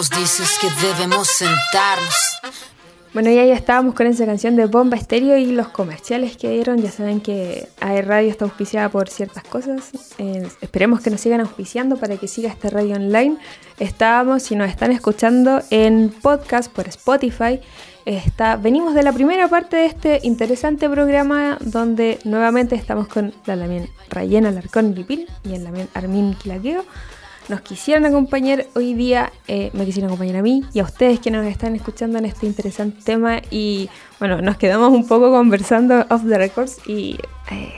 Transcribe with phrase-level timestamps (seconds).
[0.00, 2.14] nos dices que debemos sentarnos.
[3.12, 6.80] Bueno, ya, ya estábamos con esa canción de Bomba Estéreo y los comerciales que dieron.
[6.80, 9.90] Ya saben que AE Radio está auspiciada por ciertas cosas.
[10.16, 13.36] Eh, esperemos que nos sigan auspiciando para que siga esta radio online.
[13.78, 17.60] Estábamos, si nos están escuchando en podcast por Spotify,
[18.06, 23.54] está, venimos de la primera parte de este interesante programa donde nuevamente estamos con la
[23.54, 26.86] Lamien Rayena Larcón Lipil y el Lamien Armin Quilaqueo
[27.48, 31.30] nos quisieran acompañar hoy día, eh, me quisieran acompañar a mí y a ustedes que
[31.30, 33.40] nos están escuchando en este interesante tema.
[33.50, 37.18] Y bueno, nos quedamos un poco conversando off the records y.
[37.50, 37.72] Eh,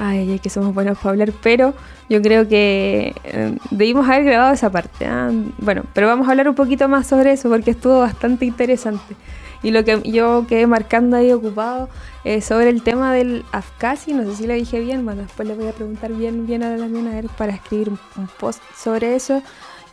[0.00, 1.74] ay, que somos buenos para hablar, pero
[2.08, 5.06] yo creo que eh, debimos haber grabado esa parte.
[5.06, 5.30] ¿ah?
[5.58, 9.14] Bueno, pero vamos a hablar un poquito más sobre eso porque estuvo bastante interesante.
[9.62, 11.88] Y lo que yo quedé marcando ahí ocupado
[12.24, 15.54] eh, sobre el tema del Afkasi, no sé si lo dije bien, bueno, después le
[15.54, 19.42] voy a preguntar bien, bien a la a ver para escribir un, post sobre eso.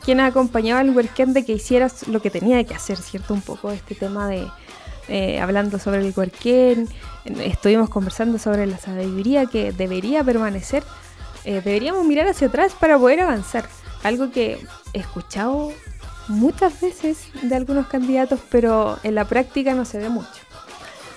[0.04, 3.34] Quien acompañaba al Werken de que hicieras lo que tenía que hacer, ¿cierto?
[3.34, 4.46] Un poco este tema de
[5.08, 6.88] eh, hablando sobre el Werken,
[7.24, 10.82] estuvimos conversando sobre la sabiduría que debería permanecer.
[11.44, 13.68] Eh, deberíamos mirar hacia atrás para poder avanzar.
[14.02, 14.60] Algo que
[14.92, 15.72] he escuchado
[16.28, 20.40] muchas veces de algunos candidatos, pero en la práctica no se ve mucho.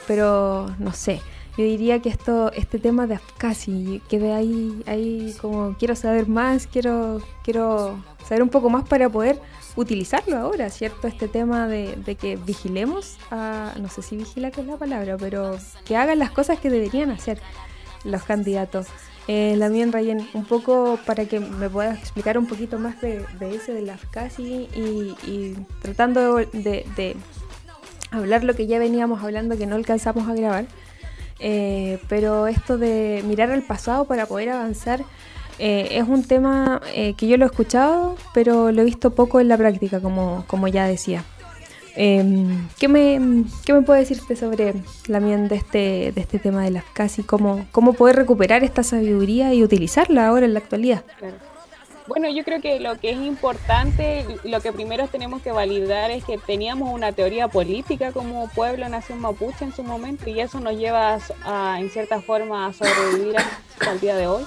[0.08, 1.22] Pero no sé,
[1.58, 6.66] yo diría que esto, este tema de casi quede ahí, ahí como quiero saber más,
[6.66, 9.40] quiero, quiero saber un poco más para poder
[9.76, 11.08] utilizarlo ahora, ¿cierto?
[11.08, 15.18] Este tema de, de que vigilemos, a, no sé si vigila que es la palabra,
[15.18, 17.40] pero que hagan las cosas que deberían hacer
[18.04, 18.88] los candidatos.
[19.28, 23.24] Eh, la mía Rayen, un poco para que me puedas explicar un poquito más de,
[23.42, 27.16] ese de la casi y, tratando de,
[28.10, 30.66] hablar lo que ya veníamos hablando que no alcanzamos a grabar.
[31.40, 35.04] Eh, pero esto de mirar al pasado para poder avanzar
[35.64, 39.40] eh, es un tema eh, que yo lo he escuchado, pero lo he visto poco
[39.40, 41.24] en la práctica, como, como ya decía.
[41.96, 44.74] Em, ¿qué, me, ¿Qué me puede decirte sobre
[45.08, 47.24] la de este, de este tema de las casi?
[47.24, 51.04] ¿Cómo, ¿Cómo poder recuperar esta sabiduría y utilizarla ahora en la actualidad?
[52.08, 56.26] Bueno, yo creo que lo que es importante, lo que primero tenemos que validar es
[56.26, 60.76] que teníamos una teoría política como pueblo, nación mapuche en su momento y eso nos
[60.76, 64.44] lleva a, en cierta forma a sobrevivir hasta el día de hoy,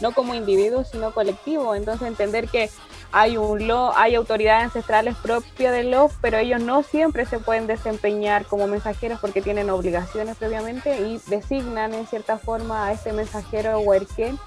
[0.00, 1.74] no como individuo, sino colectivo.
[1.74, 2.70] Entonces entender que
[3.12, 7.66] hay un lo, hay autoridades ancestrales propias del LOF, pero ellos no siempre se pueden
[7.66, 13.80] desempeñar como mensajeros porque tienen obligaciones previamente y designan en cierta forma a este mensajero
[13.80, 14.38] huerquén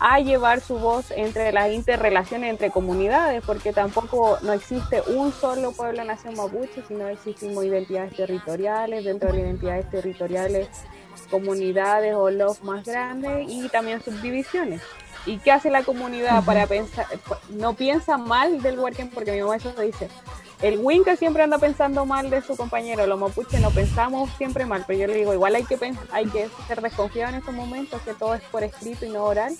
[0.00, 5.72] a llevar su voz entre las interrelaciones entre comunidades, porque tampoco no existe un solo
[5.72, 10.68] pueblo nación mapuche, sino existimos identidades territoriales, dentro de las identidades territoriales
[11.30, 14.80] comunidades o LOF más grandes y también subdivisiones.
[15.26, 17.06] ¿Y qué hace la comunidad para pensar?
[17.50, 20.08] No piensa mal del working porque mi mamá eso dice.
[20.60, 24.84] El Winca siempre anda pensando mal de su compañero, los mapuches no pensamos siempre mal,
[24.86, 25.78] pero yo le digo, igual hay que,
[26.10, 29.56] hay que ser desconfiado en estos momentos, que todo es por escrito y no oral.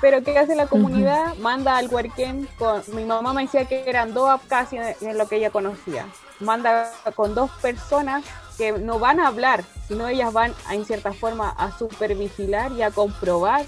[0.00, 1.34] Pero ¿qué hace la comunidad?
[1.36, 2.82] Manda al huerquén con...
[2.94, 6.06] Mi mamá me decía que eran dos casi en lo que ella conocía.
[6.40, 8.24] Manda con dos personas
[8.56, 12.82] que no van a hablar, sino ellas van a, en cierta forma a supervigilar y
[12.82, 13.64] a comprobar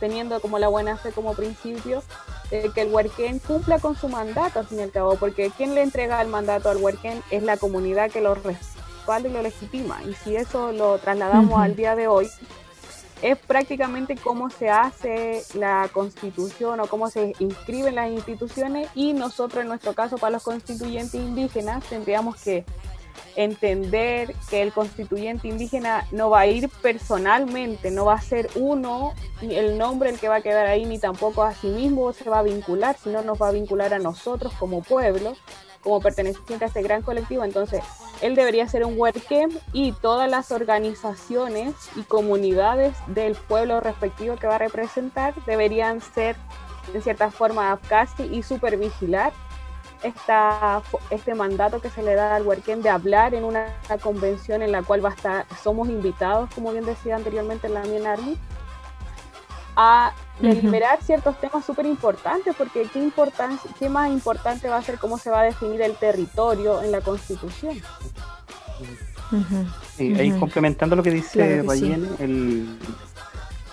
[0.00, 2.02] teniendo como la buena fe como principio,
[2.50, 5.74] eh, que el Huerquén cumpla con su mandato al fin y al cabo, porque quien
[5.74, 10.00] le entrega el mandato al Huerquén es la comunidad que lo respalda y lo legitima.
[10.04, 12.28] Y si eso lo trasladamos al día de hoy,
[13.22, 19.62] es prácticamente cómo se hace la constitución o cómo se inscriben las instituciones y nosotros
[19.62, 22.64] en nuestro caso para los constituyentes indígenas tendríamos que
[23.36, 29.12] entender que el constituyente indígena no va a ir personalmente, no va a ser uno
[29.42, 32.38] el nombre el que va a quedar ahí, ni tampoco a sí mismo se va
[32.38, 35.34] a vincular, sino nos va a vincular a nosotros como pueblo,
[35.82, 37.44] como perteneciente a este gran colectivo.
[37.44, 37.82] Entonces,
[38.22, 44.46] él debería ser un webcam y todas las organizaciones y comunidades del pueblo respectivo que
[44.46, 46.36] va a representar deberían ser
[46.94, 49.32] en cierta forma casi y supervigilar
[50.06, 53.66] esta, este mandato que se le da al Huerquén de hablar en una
[54.02, 58.06] convención en la cual va a estar, somos invitados, como bien decía anteriormente la Mien
[58.06, 58.36] Army,
[59.76, 64.98] a deliberar ciertos temas súper importantes, porque qué, importancia, qué más importante va a ser
[64.98, 67.80] cómo se va a definir el territorio en la Constitución.
[69.98, 72.78] ahí complementando lo que dice claro el,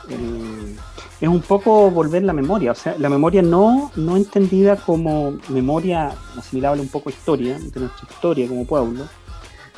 [0.10, 6.12] es un poco volver la memoria, o sea, la memoria no, no entendida como memoria
[6.38, 9.06] asimilable un poco historia, de nuestra historia como pueblo,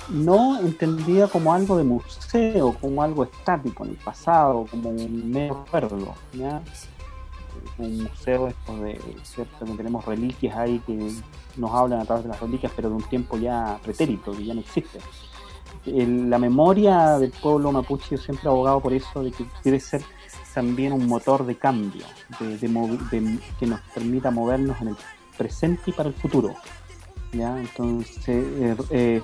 [0.09, 5.63] no entendida como algo de museo, como algo estático en el pasado, como un mero
[5.65, 6.15] recuerdo,
[7.77, 11.11] un museo esto de cierto que tenemos reliquias ahí que
[11.57, 14.53] nos hablan a través de las reliquias, pero de un tiempo ya pretérito, que ya
[14.53, 14.99] no existe.
[15.85, 20.03] la memoria del pueblo mapuche, yo siempre he abogado por eso, de que debe ser
[20.55, 22.05] también un motor de cambio,
[22.39, 22.57] de,
[23.59, 24.95] que nos permita movernos en el
[25.37, 26.55] presente y para el futuro.
[27.33, 27.59] ¿ya?
[27.59, 29.21] Entonces, eh, eh,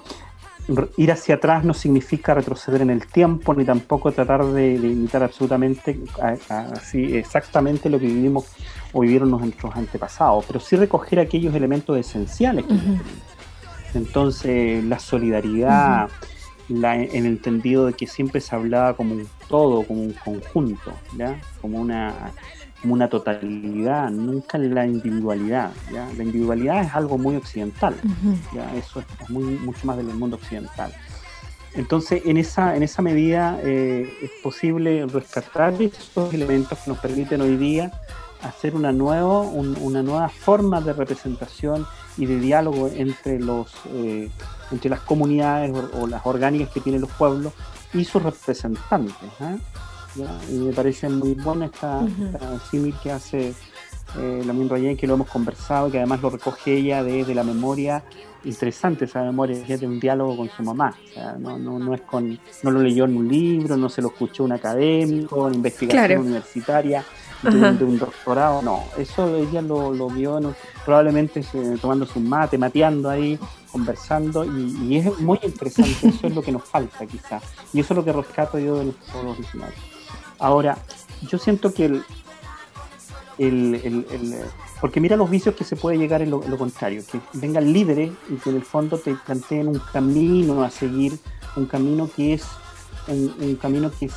[0.98, 6.02] ir hacia atrás no significa retroceder en el tiempo, ni tampoco tratar de, imitar absolutamente
[6.50, 8.46] así exactamente lo que vivimos
[8.92, 16.10] o vivieron nuestros antepasados, pero sí recoger aquellos elementos esenciales que Entonces, la solidaridad,
[16.70, 20.94] la, en el entendido de que siempre se hablaba como un todo, como un conjunto,
[21.18, 21.40] ¿ya?
[21.62, 22.32] como una
[22.82, 25.72] como una totalidad, nunca la individualidad.
[25.94, 26.10] ¿ya?
[26.18, 27.96] La individualidad es algo muy occidental,
[28.56, 28.74] ¿ya?
[28.76, 30.92] eso es, muy, mucho más del mundo occidental.
[31.74, 37.40] Entonces, en esa, en esa medida eh, es posible rescatar estos elementos que nos permiten
[37.42, 37.92] hoy día
[38.42, 41.86] hacer una, nuevo, una nueva forma de representación
[42.18, 44.30] y de diálogo entre, los, eh,
[44.72, 47.54] entre las comunidades o, las orgánicas que tienen los pueblos
[47.94, 49.16] y sus representantes.
[49.42, 49.58] ¿eh?
[50.50, 52.02] Y me parece muy buena esta,
[52.70, 53.54] símil que hace
[54.18, 58.04] eh, la que lo hemos conversado, que además lo recoge ella desde la memoria,
[58.44, 60.96] interesante esa memoria, de un diálogo con su mamá.
[61.10, 64.02] O sea, no, no, no, es con, no lo leyó en un libro, no se
[64.02, 67.06] lo escuchó un académico, investigación universitaria,
[67.44, 70.40] de, un doctorado, no, eso ella lo, lo vio
[70.86, 71.44] probablemente
[71.82, 73.40] tomando su mate, mateando ahí,
[73.72, 77.44] conversando, y, es muy interesante, eso es lo que nos falta quizás,
[77.74, 78.96] y eso es lo que rescato yo de los
[79.26, 79.76] originales.
[80.40, 80.78] Ahora,
[81.28, 82.04] yo siento que el,
[83.38, 84.46] el,
[84.80, 88.36] porque mira los vicios que se puede llegar en lo, contrario, que vengan líderes y
[88.36, 91.20] que en el fondo te planteen un camino a seguir,
[91.56, 92.44] un camino que es
[93.08, 94.10] un, camino que,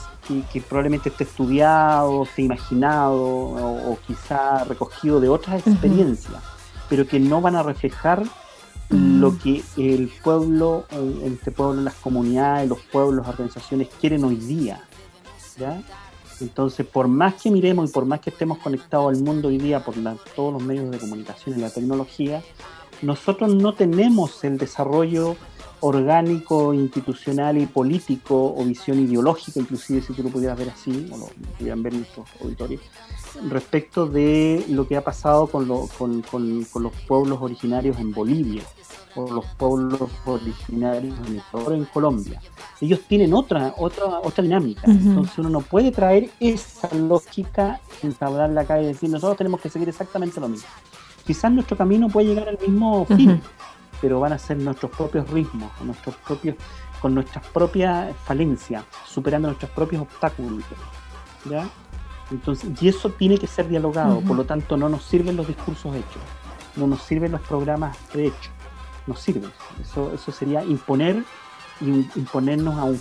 [0.53, 6.43] que, probablemente esté estudiado, esté imaginado o, quizá recogido de otras experiencias,
[6.89, 8.23] pero que no van a reflejar
[8.91, 9.21] mm.
[9.21, 10.87] lo que el pueblo,
[11.25, 14.83] este pueblo, las comunidades, los pueblos, las organizaciones quieren hoy día.
[15.59, 15.83] ¿ya?
[16.41, 19.85] Entonces, por más que miremos y por más que estemos conectados al mundo hoy día
[19.85, 19.95] por
[20.35, 22.43] todos los medios de comunicación y la tecnología,
[23.03, 25.37] nosotros no tenemos el desarrollo
[25.81, 31.19] orgánico, institucional y político o visión ideológica, inclusive si tú lo pudieras ver así, o
[31.19, 31.27] lo
[31.59, 32.81] pudieran ver nuestros auditores,
[33.49, 38.63] respecto de lo que ha pasado con, los pueblos originarios en Bolivia
[39.17, 41.41] o los pueblos originarios en,
[41.75, 42.41] en Colombia.
[42.81, 44.83] Ellos tienen otra, otra, otra dinámica.
[44.87, 49.71] Entonces uno no puede traer esa lógica, entablar la calle y decir nosotros tenemos que
[49.71, 50.69] seguir exactamente lo mismo.
[51.25, 53.41] Quizás nuestro camino puede llegar al mismo fin,
[54.05, 56.57] pero van a ser nuestros propios ritmos, nuestros propios,
[57.01, 60.63] con nuestras propias falencias, superando nuestros propios obstáculos.
[61.49, 61.67] ¿ya?
[62.31, 65.97] Entonces, y eso tiene que ser dialogado, por lo tanto no nos sirven los discursos
[65.97, 66.21] hechos,
[66.77, 68.51] no nos sirven los programas de hecho,
[69.07, 69.51] nos sirven.
[69.81, 71.25] Eso, eso sería imponer
[71.81, 73.01] y imponernos a un,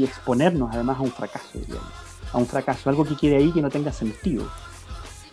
[0.00, 1.60] y, exponernos además a un fracaso,
[2.32, 4.48] a un fracaso, algo que quede ahí que no tenga sentido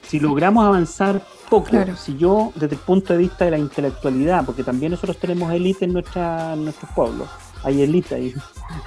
[0.07, 4.63] si logramos avanzar poco, si yo desde el punto de vista de la intelectualidad, porque
[4.63, 7.27] también nosotros tenemos élite en, nuestra, nuestros pueblos,
[7.63, 8.33] hay élite, hay,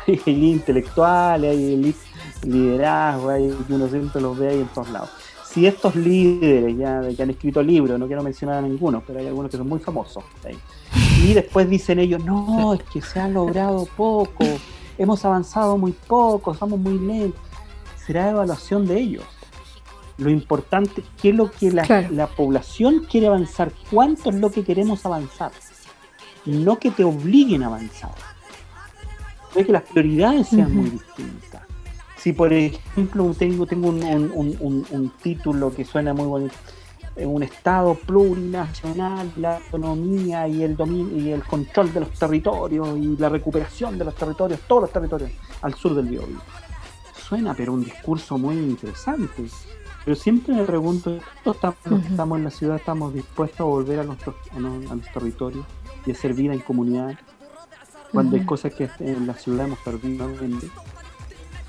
[0.06, 1.98] élite intelectual, hay élite
[2.42, 5.10] liderazgo, hay, uno siempre los ve ahí en todos lados.
[5.44, 9.26] Si estos líderes ya que han escrito libros, no quiero mencionar a ninguno, pero hay
[9.26, 10.24] algunos que son muy famosos,
[11.22, 14.44] y después dicen ellos, no, es que se ha logrado poco,
[14.96, 17.40] hemos avanzado muy poco, estamos muy lentos,
[18.06, 19.24] será evaluación de ellos
[20.20, 24.64] lo importante es qué es lo que la, población quiere avanzar, cuánto es lo que
[24.64, 25.50] queremos avanzar.
[26.44, 28.14] No que te obliguen a avanzar.
[29.54, 31.62] Es que las prioridades sean muy distintas.
[32.18, 36.54] Si, por ejemplo, tengo, tengo un, título que suena muy bonito,
[37.16, 43.16] un Estado plurinacional, la autonomía y el dominio y el control de los territorios y
[43.16, 45.30] la recuperación de los territorios, todos los territorios
[45.62, 46.40] al sur del Biobío.
[47.26, 49.44] Suena, pero un discurso muy interesante.
[50.04, 54.00] Pero siempre me pregunto, ¿estamos, los que estamos en la ciudad estamos dispuestos a volver
[54.00, 55.66] a nuestros, a, territorios
[56.06, 57.18] y hacer vida en comunidad?
[58.10, 60.28] Cuando hay cosas que en la ciudad hemos perdido.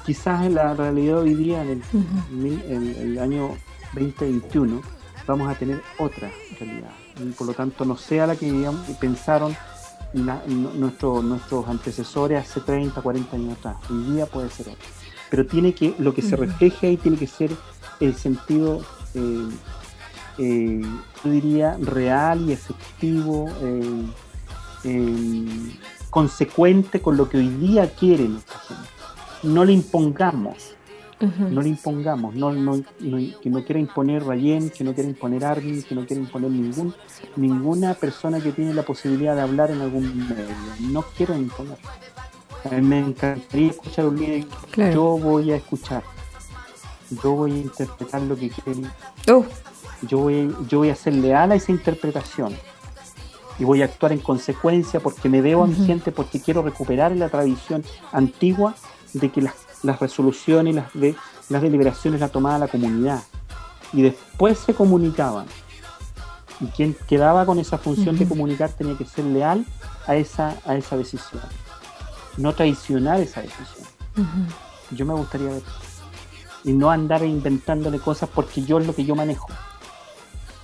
[0.05, 1.83] Quizás en la realidad hoy día, en
[2.31, 3.50] el, año
[3.93, 4.81] 2021,
[5.27, 6.89] vamos a tener otra realidad.
[7.19, 8.69] Y por lo tanto, no sea la que
[9.00, 9.55] pensaron
[10.13, 13.75] nuestros antecesores hace 30, 40 años atrás.
[13.89, 14.88] Hoy día puede ser otra.
[15.29, 17.51] Pero tiene que, lo que se refleje ahí tiene que ser
[18.01, 18.81] el sentido,
[19.13, 19.50] eh,
[20.38, 20.81] eh,
[21.24, 23.50] yo diría, real y efectivo,
[24.84, 25.77] eh,
[26.10, 28.89] consecuente con lo que hoy día quiere nuestra gente.
[29.43, 30.75] No le impongamos,
[31.20, 35.84] no le impongamos, no, no, que no quiera imponer Rayen, que no quiera imponer Armin,
[35.84, 36.93] que no quiera imponer ningún,
[37.36, 40.55] ninguna persona que tiene la posibilidad de hablar en algún medio.
[40.79, 41.77] No quiero imponer.
[42.65, 44.46] A mí me encantaría escuchar un líder.
[44.93, 46.03] Yo voy a escuchar.
[47.24, 48.82] Yo voy a interpretar lo que quiero.
[49.30, 49.46] Oh.
[50.08, 52.56] Yo, voy, yo voy a ser leal a esa interpretación.
[53.60, 57.15] Y voy a actuar en consecuencia porque me debo a mi gente, porque quiero recuperar
[57.15, 58.75] la tradición antigua
[59.13, 59.53] de que las,
[59.84, 61.15] las resoluciones, las, de,
[61.50, 63.22] las deliberaciones las tomaba la comunidad.
[63.94, 65.46] Y después se comunicaban.
[66.60, 69.65] Y quien quedaba con esa función de comunicar tenía que ser leal
[70.08, 71.41] a esa, a esa decisión
[72.38, 73.88] no traicionar esa decisión.
[74.91, 75.63] Yo me gustaría ver.
[76.63, 79.48] Y no andar inventándole cosas porque yo es lo que yo manejo.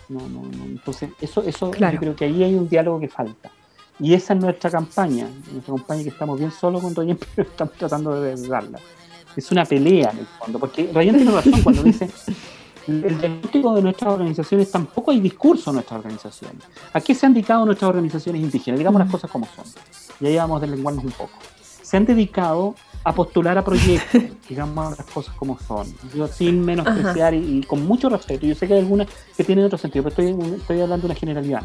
[0.10, 0.66] No, no, no.
[0.66, 3.51] Entonces, eso, eso yo creo que ahí hay un diálogo que falta.
[4.00, 7.74] Y esa es nuestra campaña, nuestra campaña que estamos bien solos con Ryan, pero estamos
[7.74, 8.80] tratando de darla.
[9.36, 12.10] Es una pelea en el fondo, porque Ryan tiene razón cuando dice
[12.88, 16.63] el diagnóstico de nuestras organizaciones tampoco hay discurso en nuestras organizaciones.
[16.94, 18.77] ¿A qué se han dedicado nuestras organizaciones indígenas?
[18.80, 19.66] Digamos las cosas como son.
[20.20, 21.34] Y ahí vamos a deslenguarnos un poco
[21.88, 25.88] se han dedicado a postular a proyectos, digamos las cosas como son.
[26.13, 28.46] Yo sin menospreciar y, con mucho respeto.
[28.46, 31.20] Yo sé que hay algunas que tienen otro sentido, pero estoy, estoy hablando de una
[31.20, 31.63] generalidad.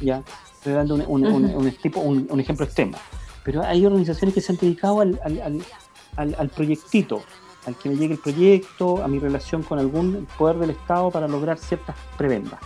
[0.00, 0.22] ¿Ya?
[0.54, 2.98] Estoy dando un, un, tipo, un, ejemplo extremo.
[3.44, 5.62] Pero hay organizaciones que se han dedicado al, al,
[6.16, 7.22] al, al, proyectito,
[7.64, 11.28] al que me llegue el proyecto, a mi relación con algún poder del Estado para
[11.28, 12.58] lograr ciertas prebendas.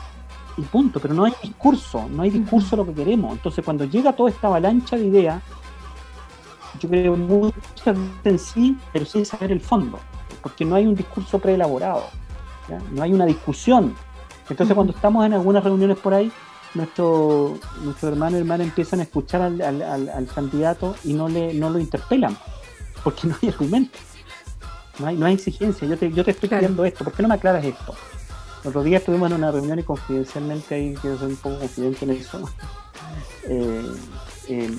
[0.57, 3.33] Y punto, pero no hay discurso, no hay discurso de lo que queremos.
[3.33, 5.43] Entonces, cuando llega toda esta avalancha de ideas,
[6.79, 9.99] yo creo muchas en sí, pero sin saber el fondo,
[10.43, 12.05] porque no hay un discurso preelaborado,
[12.93, 13.95] no hay una discusión.
[14.49, 16.31] Entonces cuando estamos en algunas reuniones por ahí,
[16.75, 21.71] nuestro, nuestro hermano y hermana empiezan a escuchar al, al, candidato y no, le, no
[21.71, 22.37] lo interpelan,
[23.03, 23.99] porque no hay argumento,
[24.99, 25.87] no hay, no hay exigencia.
[25.87, 27.95] Yo te, yo te estoy pidiendo esto, ¿por qué no me aclaras esto?
[28.63, 32.05] El otro día estuvimos en una reunión y confidencialmente ahí, quiero ser un poco confidente
[32.05, 32.49] en eso.
[33.45, 33.83] Eh,
[34.49, 34.71] eh,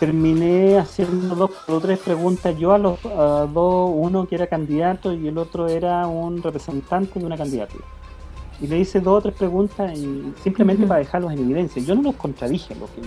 [0.00, 5.28] terminé haciendo dos o tres preguntas yo a los dos, uno que era candidato y
[5.28, 7.84] el otro era un representante de una candidatura.
[8.62, 11.82] Y le hice dos o tres preguntas y simplemente para dejarlos en evidencia.
[11.82, 13.02] Yo no los contradije lo que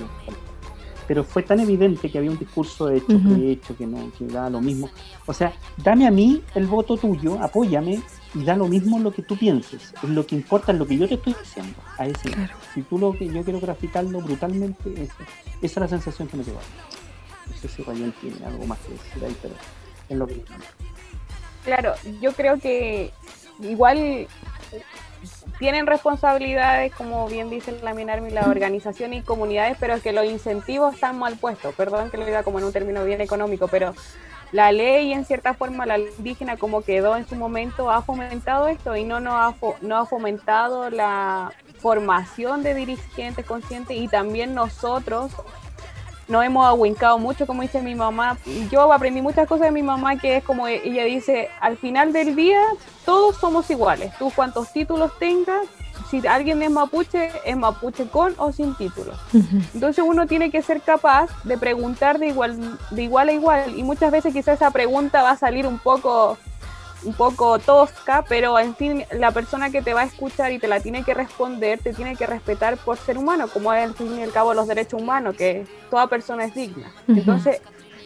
[1.08, 4.50] pero fue tan evidente que había un discurso hecho, que hecho, que no, que da
[4.50, 4.90] lo mismo.
[5.26, 5.52] O sea,
[5.84, 8.02] dame a mí el voto tuyo, apóyame
[8.34, 9.94] y da lo mismo lo que tú pienses.
[10.04, 11.80] Lo que importa es lo que yo te estoy diciendo.
[11.98, 12.30] A ese
[12.74, 15.16] Si tú lo que yo quiero graficarlo brutalmente, esa
[15.62, 16.62] es la sensación que me lleva.
[17.48, 19.56] No sé si Ryan tiene algo más que decir ahí, pero
[20.10, 20.44] es lo que.
[21.64, 23.12] Claro, yo creo que
[23.62, 24.28] igual
[25.60, 30.26] tienen responsabilidades, como bien dice la Minarmi, la organización y comunidades, pero es que los
[30.26, 31.74] incentivos están mal puestos.
[31.76, 33.94] Perdón que lo diga como en un término bien económico, pero
[34.54, 38.96] la ley, en cierta forma, la indígena como quedó en su momento, ha fomentado esto
[38.96, 45.32] y no, no, ha, no ha fomentado la formación de dirigentes conscientes y también nosotros
[46.28, 48.38] nos hemos ahuincado mucho, como dice mi mamá.
[48.72, 52.36] Yo aprendí muchas cosas de mi mamá, que es como ella dice, al final del
[52.36, 52.62] día
[53.06, 54.16] todos somos iguales.
[54.20, 55.66] Tú cuantos títulos tengas,
[56.22, 59.14] si alguien es mapuche, es mapuche con o sin título.
[59.74, 63.78] Entonces uno tiene que ser capaz de preguntar de igual, de igual a igual.
[63.80, 66.38] Y muchas veces quizás esa pregunta va a salir un poco
[67.06, 70.70] un poco tosca, pero en fin, la persona que te va a escuchar y te
[70.70, 74.18] la tiene que responder, te tiene que respetar por ser humano, como es al fin
[74.18, 76.94] y al cabo los derechos humanos, que toda persona es digna.
[77.10, 77.60] Entonces,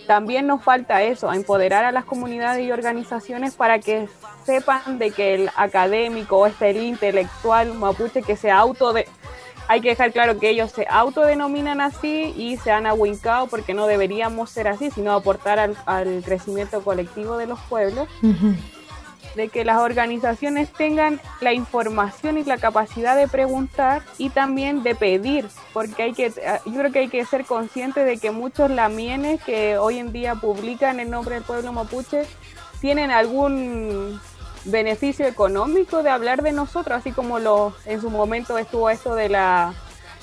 [0.08, 4.08] también nos falta eso, empoderar a las comunidades y organizaciones para que
[4.46, 9.08] sepan de que el académico o este el intelectual mapuche que se auto de,
[9.68, 13.86] hay que dejar claro que ellos se autodenominan así y se han ahuincado porque no
[13.86, 18.08] deberíamos ser así, sino aportar al, crecimiento colectivo de los pueblos
[19.36, 24.96] de que las organizaciones tengan la información y la capacidad de preguntar y también de
[24.96, 26.30] pedir, porque hay que,
[26.66, 30.36] yo creo que hay que ser consciente de que muchos lamienes que hoy en día
[30.36, 32.24] publican en nombre del pueblo mapuche
[32.80, 34.20] tienen algún
[34.66, 39.30] beneficio económico de hablar de nosotros, así como lo en su momento estuvo esto de
[39.30, 39.74] la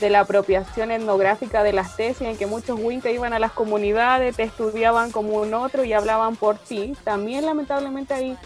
[0.01, 4.37] de la apropiación etnográfica de las tesis, en que muchos Winca iban a las comunidades,
[4.37, 6.95] te estudiaban como un otro y hablaban por ti.
[7.05, 8.37] También lamentablemente hay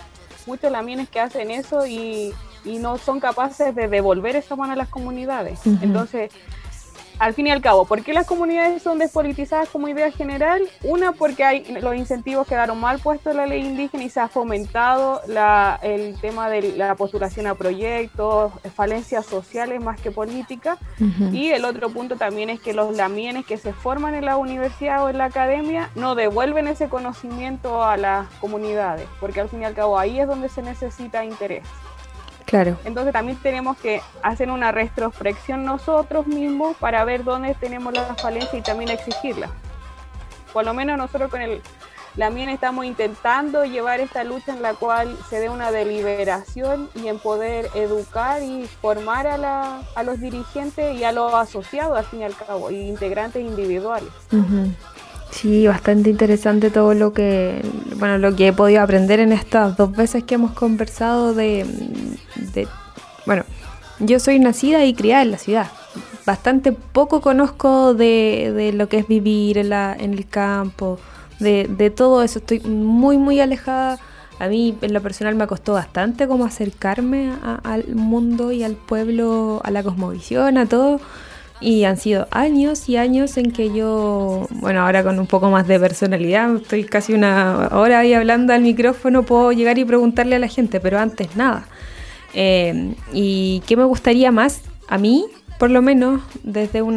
[0.48, 4.90] muchos lamienes que hacen eso y, no son capaces de devolver esa mano a las
[4.90, 5.60] comunidades.
[5.80, 6.30] Entonces,
[7.18, 10.62] al fin y al cabo, ¿por qué las comunidades son despolitizadas como idea general?
[10.84, 14.28] Una, porque hay los incentivos quedaron mal puestos en la ley indígena y se ha
[14.28, 20.78] fomentado la, el tema de la postulación a proyectos, falencias sociales más que políticas.
[21.32, 25.04] Y el otro punto también es que los lamienes que se forman en la universidad
[25.04, 29.64] o en la academia no devuelven ese conocimiento a las comunidades, porque al fin y
[29.64, 31.64] al cabo ahí es donde se necesita interés.
[32.48, 32.78] Claro.
[32.86, 38.54] Entonces también tenemos que hacer una retrospección nosotros mismos para ver dónde tenemos las falencias
[38.54, 39.50] y también exigirlas.
[40.54, 41.60] Por lo menos nosotros con el
[42.16, 47.18] también estamos intentando llevar esta lucha en la cual se dé una deliberación y en
[47.18, 52.20] poder educar y formar a, la, a los dirigentes y a los asociados al fin
[52.20, 54.08] y al cabo, y integrantes individuales.
[55.30, 57.62] Sí, bastante interesante todo lo que,
[57.96, 61.66] bueno, lo que he podido aprender en estas dos veces que hemos conversado de,
[63.26, 63.44] bueno,
[64.00, 65.68] yo soy nacida y criada en la ciudad.
[66.24, 70.98] Bastante poco conozco de, lo que es vivir en, la, en el campo,
[71.38, 72.38] de, todo eso.
[72.38, 73.98] Estoy muy, muy alejada.
[74.38, 77.32] A mí en lo personal me costó bastante como acercarme
[77.64, 81.00] al mundo y al pueblo, a la cosmovisión, a todo
[81.60, 85.66] y han sido años y años en que yo, bueno, ahora con un poco más
[85.66, 90.38] de personalidad, estoy casi una hora ahí hablando al micrófono, puedo llegar y preguntarle a
[90.38, 91.66] la gente, pero antes nada.
[92.34, 95.24] Eh, ¿Y qué me gustaría más a mí,
[95.58, 96.96] por lo menos, desde un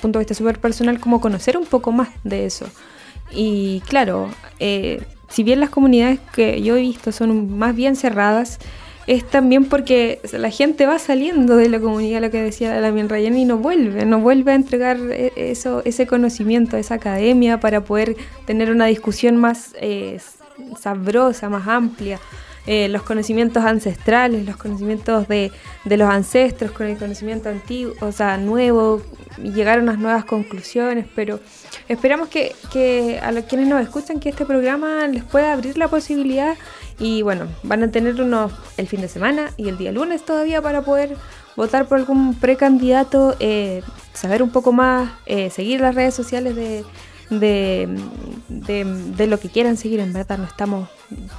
[0.00, 2.66] punto de vista súper personal, como conocer un poco más de eso?
[3.30, 8.58] Y claro, eh, si bien las comunidades que yo he visto son más bien cerradas,
[9.06, 13.36] es también porque la gente va saliendo de la comunidad, lo que decía la Ryan,
[13.36, 18.16] y no vuelve, no vuelve a entregar e, eso, ese conocimiento, esa academia para poder
[18.46, 20.20] tener una discusión más eh,
[20.78, 22.20] sabrosa, más amplia.
[22.66, 25.50] Eh, los conocimientos ancestrales, los conocimientos de,
[25.84, 29.02] de, los ancestros, con el conocimiento antiguo, o sea, nuevo,
[29.42, 31.40] llegar a unas nuevas conclusiones, pero
[31.88, 35.88] esperamos que, que a los quienes nos escuchan que este programa les pueda abrir la
[35.88, 36.56] posibilidad
[37.00, 40.62] y bueno, van a tener unos el fin de semana y el día lunes todavía
[40.62, 41.16] para poder
[41.56, 46.84] votar por algún precandidato, eh, saber un poco más, eh, seguir las redes sociales de,
[47.30, 47.88] de,
[49.26, 50.00] lo que quieran seguir.
[50.00, 50.88] En verdad, no estamos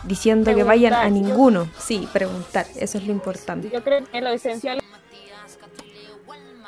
[0.04, 1.70] diciendo que vayan a ninguno.
[1.78, 3.70] Sí, preguntar, eso es lo importante.
[3.70, 4.80] Yo creo que lo esencial.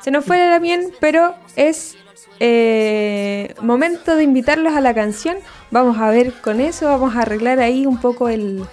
[0.02, 1.98] Se nos fue también, pero es
[2.40, 5.38] eh, momento de invitarlos a la canción.
[5.72, 8.66] Vamos a ver con eso, vamos a arreglar ahí un poco el,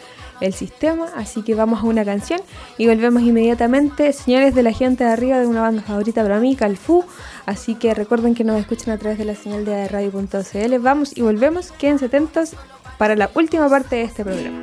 [0.42, 2.40] el sistema, así que vamos a una canción
[2.76, 4.12] y volvemos inmediatamente.
[4.12, 7.05] Señores de la gente de arriba de una banda favorita para mí, Calfu,
[7.46, 10.78] así que recuerden que nos escuchan a través de la señal de radio.cl.
[10.81, 12.55] Vamos y volvemos, quédense atentos
[12.98, 14.61] para la última parte de este programa.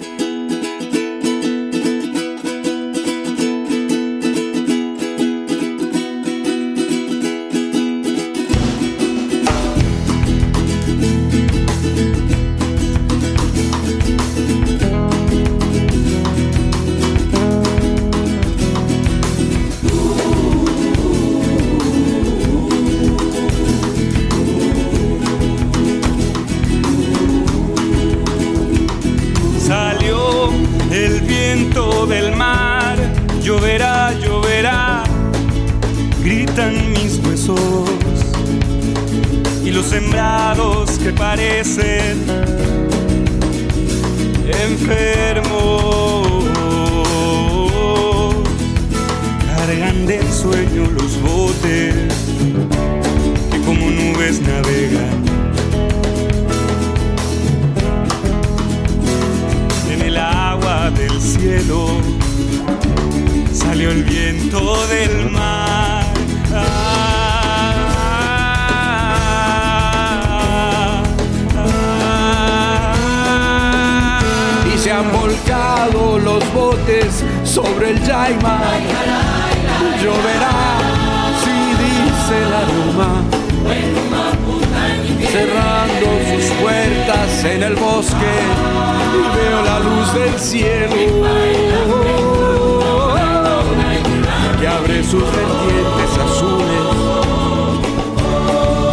[96.17, 96.85] azules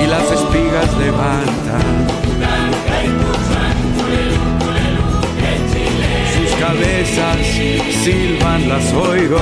[0.02, 2.06] y las espigas levantan
[6.34, 7.36] sus cabezas
[8.06, 9.38] silban las oigo.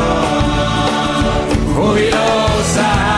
[1.75, 3.14] Jubilosas.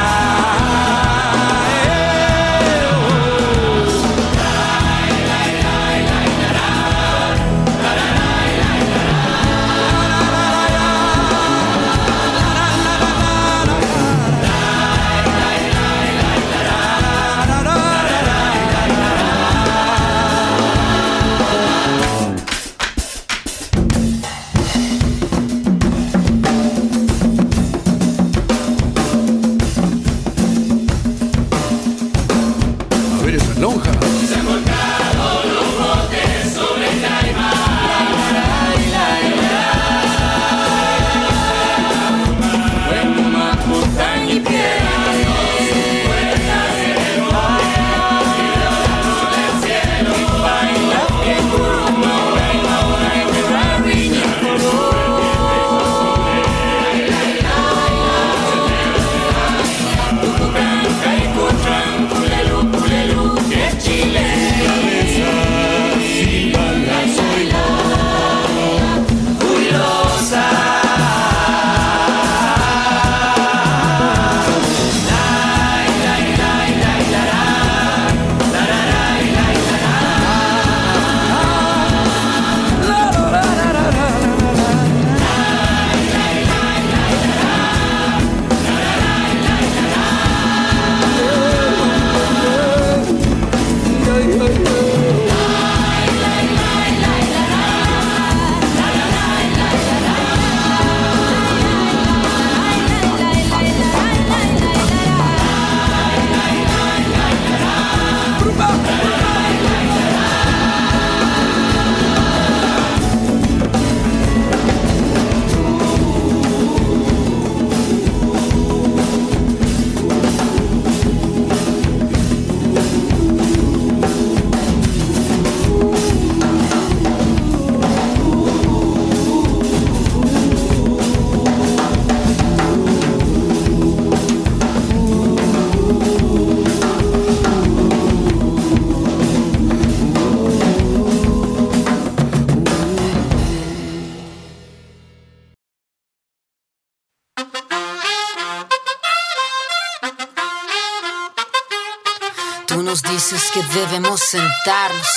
[152.76, 155.08] Tú nos dices que debemos sentarnos.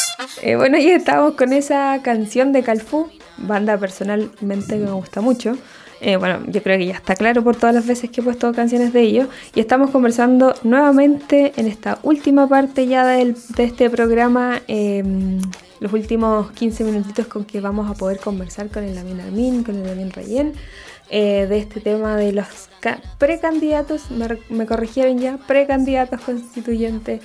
[0.42, 5.58] Eh, bueno, ya estamos con esa canción de Calfú, banda personalmente que me gusta mucho.
[6.00, 8.54] Eh, bueno, yo creo que ya está claro por todas las veces que he puesto
[8.54, 9.28] canciones de ellos.
[9.54, 15.42] Y estamos conversando nuevamente en esta última parte ya del, de este programa, em,
[15.82, 19.76] los últimos 15 minutitos con que vamos a poder conversar con el Amin Armin, con
[19.76, 20.54] el Amin Rayen,
[21.10, 22.70] eh, de este tema de los
[23.18, 27.22] precandidatos, me, me, corrigieron ya, precandidatos constituyentes,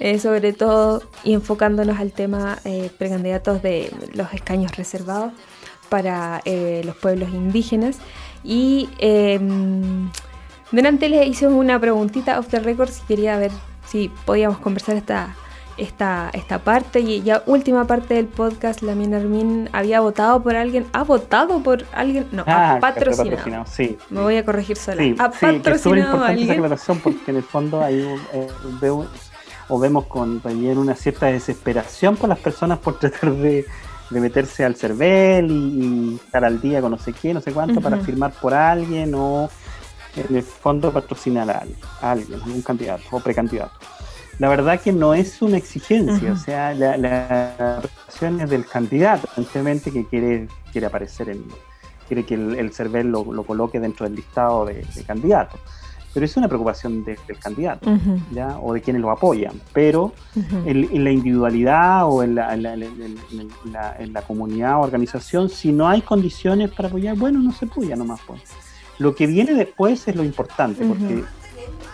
[0.00, 5.32] eh, sobre todo, y enfocándonos al tema eh, precandidatos de los escaños reservados
[5.88, 6.42] para
[6.84, 7.98] los pueblos indígenas.
[8.44, 10.10] Y em,
[10.70, 13.52] delante les hice una preguntita off the record si quería ver
[13.88, 15.34] si podíamos conversar esta,
[15.78, 17.00] esta, esta parte.
[17.00, 20.86] Y ya última parte del podcast, la Armin había votado por alguien.
[20.92, 22.26] ¿Ha votado por alguien?
[22.32, 23.30] No, Ah, ha patrocinado.
[23.30, 23.96] patrocinado, sí.
[24.10, 25.02] Me voy a corregir sola.
[25.02, 27.82] Sí, ha sí, que es súper patrocinado a importante esa aclaración porque en el fondo
[27.82, 28.48] un, eh,
[28.80, 29.06] veo-
[29.70, 33.66] o vemos con también una cierta desesperación por las personas por tratar de,
[34.10, 37.52] de meterse al CERVEL y, y estar al día con no sé qué, no sé
[37.52, 39.50] cuánto, para firmar por alguien o
[40.16, 43.72] en el fondo patrocinar a alguien, a alguien, algún candidato o precandidato.
[44.38, 47.80] La verdad que no es una exigencia, o sea, la, la
[48.20, 51.44] es del candidato, evidentemente que quiere, quiere aparecer en,
[52.06, 55.60] quiere que el, el CERVEL lo, lo coloque dentro del listado de, de candidatos.
[56.14, 57.90] Pero es una preocupación de- del candidato,
[58.32, 58.58] ¿ya?
[58.60, 59.52] O de quienes lo apoyan.
[59.72, 60.14] Pero
[60.64, 65.48] en, en la individualidad o en la, en la- la- en la- comunidad o organización,
[65.50, 68.20] si no hay condiciones para apoyar, bueno, no se apoya nomás.
[68.26, 68.40] Pues.
[68.98, 71.24] Lo que viene después es lo importante, porque.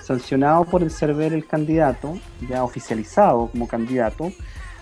[0.05, 4.31] Sancionado por el CERVEL el candidato, ya oficializado como candidato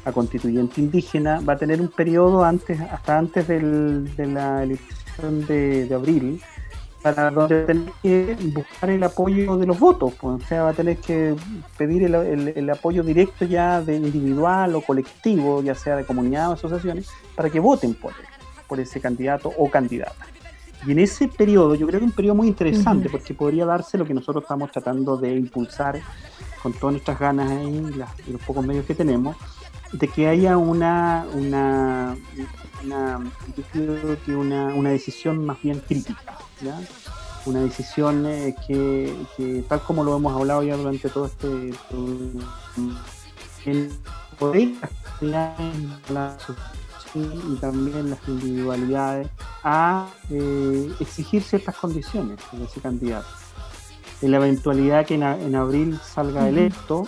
[0.05, 5.47] a constituyente indígena, va a tener un periodo antes, hasta antes del- de la elección
[5.47, 6.43] de, abril,
[7.03, 10.73] para donde tener que buscar el apoyo de los votos, pues, o sea, va a
[10.73, 11.35] tener que
[11.77, 16.51] pedir el, el- el apoyo directo ya de individual o colectivo, ya sea de comunidad
[16.51, 18.27] o asociaciones, para que voten por él,
[18.69, 20.27] por ese candidato o candidata.
[20.87, 23.97] Y en ese periodo, yo creo que es un periodo muy interesante, porque podría darse
[23.99, 26.01] lo que nosotros estamos tratando de impulsar
[26.63, 29.37] con todas nuestras ganas ahí, y las- y los pocos medios que tenemos,
[29.93, 32.17] de que haya una, una,
[32.83, 33.21] una,
[33.57, 36.81] yo creo que una, una decisión más bien crítica, ¿ya?
[37.45, 41.73] una decisión eh, que, que, tal como lo hemos hablado ya durante todo este
[43.67, 43.91] el
[44.39, 44.69] poder
[45.21, 46.37] la
[47.15, 49.29] y también las individualidades
[49.63, 53.27] a eh, exigir ciertas condiciones de ese candidato.
[54.23, 57.07] En la eventualidad que en, a- en abril salga electo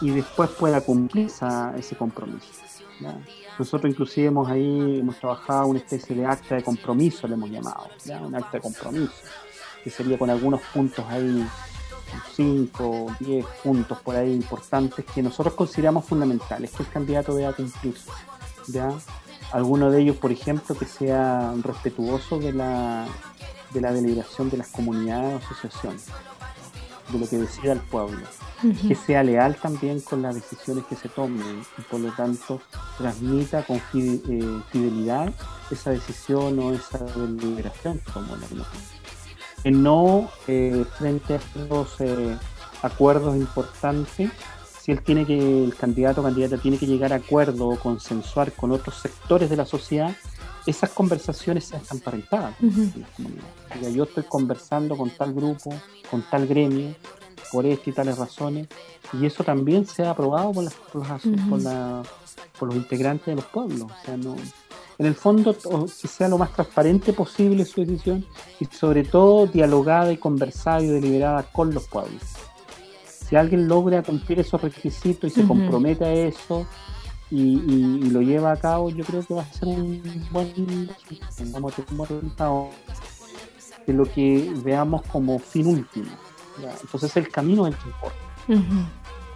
[0.00, 2.46] y después pueda cumplir esa- ese compromiso.
[3.00, 3.14] ¿ya?
[3.58, 7.88] Nosotros inclusive hemos ahí hemos trabajado una especie de acta de compromiso, le hemos llamado,
[8.04, 8.20] ¿ya?
[8.20, 9.12] un acta de compromiso,
[9.84, 11.46] que sería con algunos puntos ahí,
[12.34, 17.96] 5, 10 puntos por ahí importantes que nosotros consideramos fundamentales que el candidato deba cumplir.
[18.68, 18.90] ¿ya?
[19.52, 23.06] Alguno de ellos, por ejemplo, que sea respetuoso de la,
[23.72, 26.06] de la deliberación de las comunidades o asociaciones,
[27.12, 28.26] de lo que decida el pueblo
[28.88, 32.60] que sea leal también con las decisiones que se tomen y por lo tanto
[32.96, 35.32] transmita con eh, fidelidad
[35.70, 38.46] esa decisión o esa deliberación tomó la.
[39.62, 42.36] Que no eh, frente a estos eh,
[42.82, 44.30] acuerdos importantes,
[44.86, 48.52] si él tiene que, el candidato o candidata tiene que llegar a acuerdo o consensuar
[48.52, 50.14] con otros sectores de la sociedad,
[50.64, 52.54] esas conversaciones en las comunidades.
[53.74, 55.74] Diga, yo estoy conversando con tal grupo,
[56.08, 56.94] con tal gremio,
[57.50, 58.68] por estas y tales razones,
[59.12, 61.50] y eso también sea aprobado por, las- por, las- Ujú.
[61.50, 62.02] por la-
[62.56, 63.82] por los integrantes de los pueblos.
[63.82, 64.36] O sea, no,
[64.98, 68.24] en el fondo, que sea lo más transparente posible su decisión
[68.60, 72.22] y sobre todo dialogada y conversada y deliberada con los pueblos.
[73.28, 75.48] Si alguien logra cumplir esos requisitos y se Ujú.
[75.48, 76.66] compromete a eso
[77.30, 80.88] y, y- y lo lleva a cabo, yo creo que va a ser un buen
[81.52, 82.68] vamos a tener un buen resultado
[83.86, 86.10] de lo que veamos como fin último.
[86.62, 86.72] ¿ya?
[86.82, 88.16] Entonces el camino es el que importa,
[88.48, 88.86] Ujú.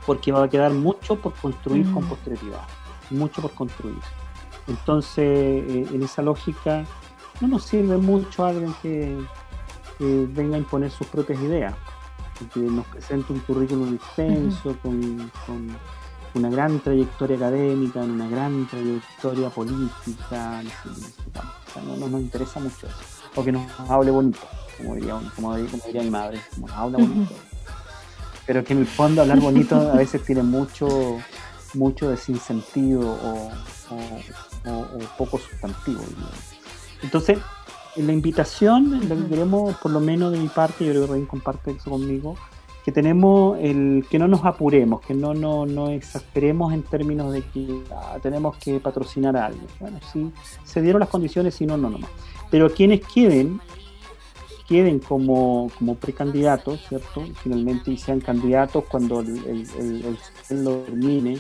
[0.07, 2.09] porque va a quedar mucho por construir con Mm.
[2.09, 2.63] posterioridad,
[3.11, 3.99] mucho por construir.
[4.69, 6.85] Entonces, eh, en esa lógica,
[7.41, 9.19] no nos sirve mucho alguien que,
[9.99, 11.75] que venga a imponer sus propias ideas,
[12.47, 15.77] que nos presente un currículum extenso, con, con
[16.35, 20.63] una gran trayectoria académica, una gran trayectoria política,
[21.87, 22.97] no, no nos interesa mucho eso,
[23.35, 24.39] o que nos hable bonito,
[24.77, 27.35] como diría, como diría, como diría mi madre, como nos habla bonito.
[28.47, 31.19] Pero que en el fondo hablar bonito a veces tiene mucho,
[31.75, 33.51] mucho de sinsentido o,
[33.91, 36.03] o, o- o poco sustantivo.
[37.03, 37.39] Entonces,
[38.01, 41.73] en la invitación, queremos, por lo menos de mi parte, yo creo que Rubén comparte
[41.73, 42.35] eso conmigo,
[42.83, 47.43] que tenemos el que no nos apuremos, que no, no, no exasperemos en términos de
[47.43, 49.67] que ah, tenemos que patrocinar a alguien.
[49.79, 50.33] Bueno, sí,
[50.65, 52.11] se dieron las condiciones y no, no, no más.
[52.51, 53.61] Pero quienes queden,
[54.67, 57.23] queden como, como precandidatos, ¿cierto?
[57.43, 61.39] Finalmente y sean candidatos cuando el, el, lo termine,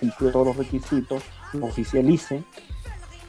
[0.00, 1.22] cumplió todos los requisitos,
[1.60, 2.42] oficialice,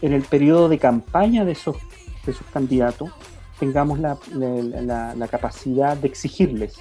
[0.01, 1.75] en el periodo de campaña de esos,
[2.25, 3.11] de esos candidatos,
[3.59, 6.75] tengamos la, la, la capacidad de exigirles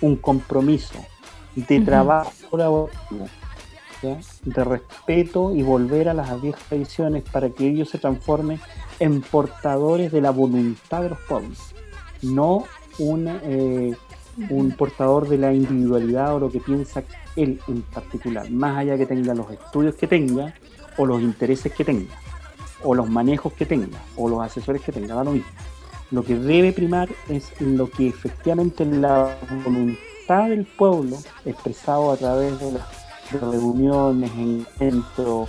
[0.00, 0.94] un compromiso
[1.54, 3.28] de trabajo colaborativo,
[4.44, 8.60] de respeto y volver a las viejas tradiciones para que ellos se transformen
[8.98, 11.58] en portadores de la voluntad de los pueblos,
[12.22, 12.64] no
[12.98, 13.94] eh,
[14.50, 17.02] un portador de la individualidad o lo que piensa
[17.36, 20.54] él en particular, más allá que tenga los estudios que tenga
[20.96, 22.14] o los intereses que tenga
[22.84, 25.50] o los manejos que tenga o los asesores que tenga, da lo mismo.
[26.10, 32.58] Lo que debe primar es lo que efectivamente la voluntad del pueblo, expresado a través
[32.60, 32.82] de las
[33.40, 35.48] reuniones, encuentros,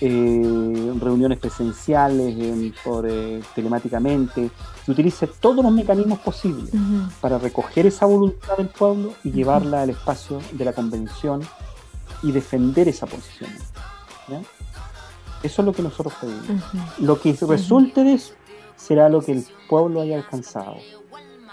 [0.00, 4.50] eh, reuniones presenciales, por, eh, telemáticamente,
[4.84, 6.70] que utilice todos los mecanismos posibles
[7.20, 11.40] para recoger esa voluntad del pueblo y llevarla al espacio de la convención
[12.22, 13.50] y defender esa posición.
[15.42, 16.62] Eso es lo que nosotros pedimos.
[16.98, 18.34] Lo que resulte de eso
[18.76, 20.76] será lo que el pueblo haya alcanzado.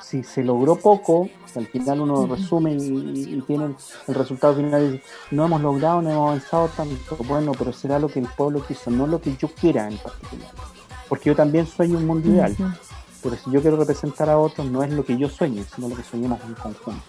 [0.01, 3.75] Si se logró poco, al final uno resume y, tiene
[4.07, 7.97] el resultado final y dice, no hemos logrado, no hemos avanzado tanto, bueno, pero será
[7.97, 10.49] lo que el pueblo quiso, no lo que yo quiera en particular.
[11.09, 12.55] Porque yo también sueño un mundo ideal,
[13.23, 15.95] pero si yo quiero representar a otros, no es lo que yo sueño, sino lo
[15.95, 17.03] que soñemos en conjunto.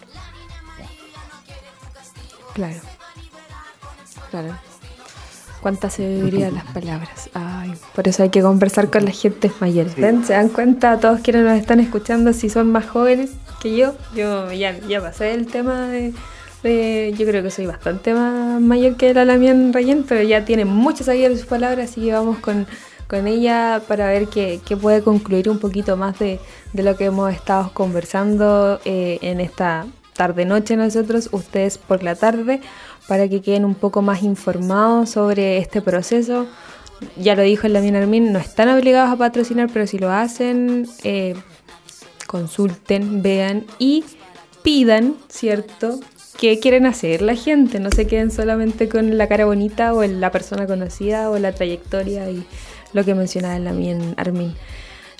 [2.53, 2.79] Claro,
[4.31, 4.57] claro
[5.67, 7.29] cuánta sabiduría las palabras.
[7.33, 9.95] Ay, por eso hay que conversar con la gente mayores.
[9.95, 13.93] ¿Se dan cuenta todos quienes nos están escuchando si son más jóvenes que yo?
[14.15, 16.13] Yo ya, ya pasé el tema de,
[17.17, 21.03] Yo creo que soy bastante más mayor que la Lamien Rayen, pero ya tiene mucha
[21.03, 22.65] sabiduría en sus palabras, así que vamos con,
[23.27, 26.39] ella para ver qué, puede concluir un poquito más de,
[26.75, 32.61] lo que hemos estado conversando eh, en esta tarde-noche nosotros, ustedes por la tarde
[33.07, 36.47] para que queden un poco más informados sobre este proceso.
[37.15, 40.87] Ya lo dijo el Lamin Armin, no están obligados a patrocinar, pero si lo hacen,
[41.03, 41.35] eh,
[42.25, 44.03] consulten, vean y
[44.63, 45.99] pidan, ¿cierto?
[46.39, 47.79] ¿Qué quieren hacer la gente?
[47.79, 52.29] No se queden solamente con la cara bonita o la persona conocida o la trayectoria
[52.29, 52.45] y
[52.93, 54.53] lo que mencionaba el Lamin Armin,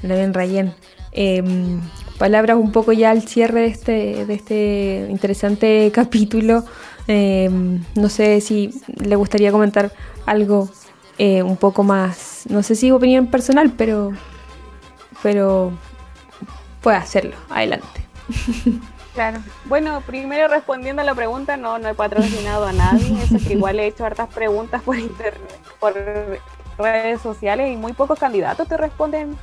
[0.03, 0.73] Lamin Rayen.
[1.11, 1.81] Em,
[2.19, 6.65] palabras un poco ya al cierre de este, de este interesante capítulo
[7.07, 9.91] Em, no sé si le gustaría comentar
[10.25, 10.69] algo
[11.17, 14.11] eh, un poco más, no sé si opinión personal, pero,
[15.23, 15.71] pero
[16.81, 17.35] puede hacerlo.
[17.49, 18.07] Adelante.
[19.17, 19.39] Claro.
[19.65, 23.19] Bueno, primero respondiendo a la pregunta, no, no he patrocinado a nadie.
[23.23, 25.95] Eso que igual he hecho hartas preguntas por internet, por
[26.77, 29.35] redes sociales y muy pocos candidatos te responden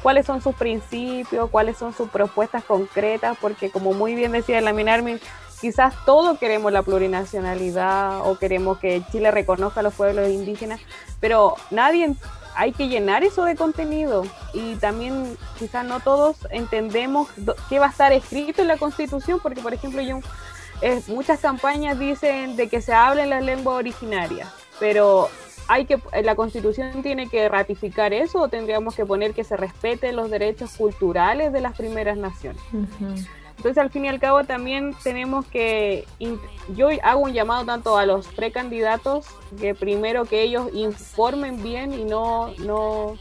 [0.00, 4.72] cuáles son sus principios, cuáles son sus propuestas concretas, porque como muy bien decía la
[4.72, 5.18] Minarmin,
[5.60, 10.80] quizás todos queremos la plurinacionalidad o queremos que Chile reconozca a los pueblos indígenas,
[11.20, 12.14] pero nadie
[12.54, 17.28] hay que llenar eso de contenido y también quizás no todos entendemos
[17.68, 20.20] qué va a estar escrito en la Constitución, porque por ejemplo yo,
[20.80, 25.28] eh, muchas campañas dicen de que se hable la lengua originaria, pero
[25.68, 30.16] hay que la Constitución tiene que ratificar eso o tendríamos que poner que se respeten
[30.16, 32.62] los derechos culturales de las primeras naciones.
[33.56, 36.06] Entonces, al fin y al cabo, también tenemos que,
[36.74, 39.26] yo hago un llamado tanto a los precandidatos,
[39.58, 43.16] que primero que ellos informen bien y no, no,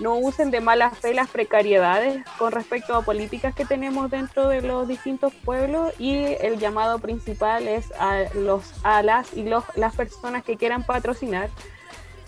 [0.00, 4.62] no usen de mala fe las precariedades con respecto a políticas que tenemos dentro de
[4.62, 9.94] los distintos pueblos y el llamado principal es a los a las y los, las
[9.96, 11.50] personas que quieran patrocinar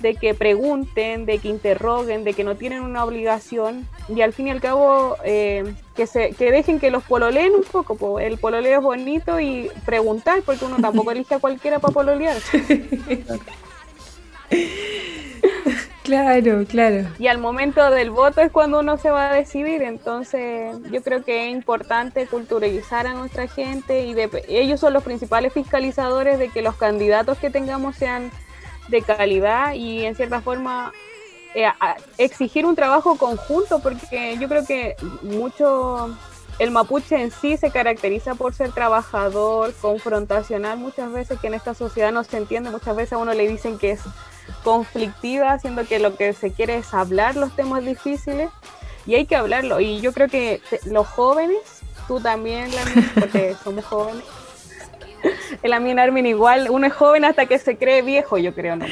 [0.01, 4.49] de que pregunten, de que interroguen, de que no tienen una obligación y al fin
[4.49, 8.19] y al cabo eh, que, se, que dejen que los pololeen un poco.
[8.19, 12.37] el pololeo es bonito y preguntar, porque uno tampoco elige a cualquiera para pololear.
[16.03, 17.09] Claro, claro.
[17.21, 21.23] Y al momento del voto es cuando uno se va a decidir, entonces yo creo
[21.23, 26.49] que es importante culturalizar a nuestra gente y de, ellos son los principales fiscalizadores de
[26.49, 28.33] que los candidatos que tengamos sean
[28.91, 30.93] de calidad y en cierta forma
[31.55, 31.67] eh,
[32.19, 36.17] exigir un trabajo conjunto, porque yo creo que mucho
[36.59, 41.75] el mapuche en sí se caracteriza por ser trabajador, confrontacional, muchas veces que en esta
[41.75, 44.01] sociedad no se entiende, muchas veces a uno le dicen que es
[44.63, 48.51] conflictiva, siendo que lo que se quiere es hablar los temas difíciles
[49.07, 49.81] y hay que hablarlo.
[49.81, 54.25] Y yo creo que los jóvenes tú también, Lamin, porque somos jóvenes.
[55.63, 58.87] El Amin Armin igual, uno es joven hasta que se cree viejo, yo creo, ¿no?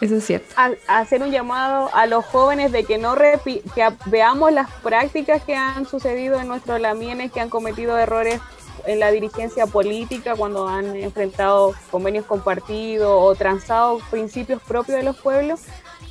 [0.00, 0.52] Eso es cierto.
[0.88, 5.86] hacer un llamado a los jóvenes de que no que veamos las prácticas que han
[5.86, 8.40] sucedido en nuestros lamienes, que han cometido errores
[8.84, 15.16] en la dirigencia política cuando han enfrentado convenios compartidos o transado principios propios de los
[15.16, 15.60] pueblos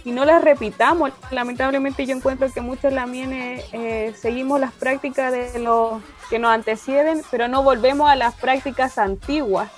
[0.04, 1.12] y no las repitamos.
[1.32, 7.22] Lamentablemente yo encuentro que muchos lamienes eh, seguimos las prácticas de los que nos anteceden,
[7.30, 9.70] pero no volvemos a las prácticas antiguas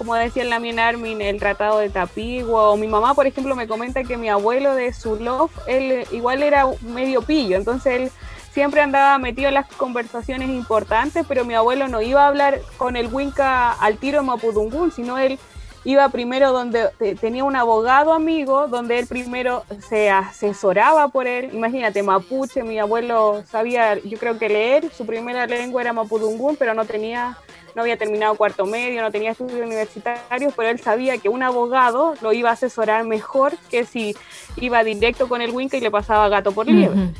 [0.00, 3.68] como decía la Lamien Armin, el tratado de Tapigua, o mi mamá, por ejemplo, me
[3.68, 8.10] comenta que mi abuelo de Zulov, él igual era medio pillo, entonces él
[8.50, 12.96] siempre andaba metido en las conversaciones importantes, pero mi abuelo no iba a hablar con
[12.96, 15.38] el Winca al tiro en Mapudungún, sino él
[15.84, 16.88] iba primero donde
[17.20, 21.50] tenía un abogado amigo, donde él primero se asesoraba por él.
[21.52, 26.74] Imagínate, mapuche, mi abuelo sabía, yo creo que leer, su primera lengua era Mapudungún, pero
[26.74, 27.38] no tenía
[27.74, 32.14] no había terminado cuarto medio, no tenía estudios universitarios, pero él sabía que un abogado
[32.20, 34.16] lo iba a asesorar mejor que si
[34.56, 37.12] iba directo con el Winca y le pasaba gato por liebre.